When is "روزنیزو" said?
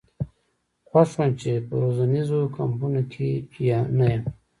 1.81-2.39